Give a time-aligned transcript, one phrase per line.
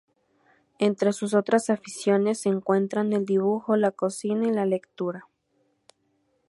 [0.79, 5.27] Entre sus otras aficiones se encuentran el dibujo, la cocina y la lectura.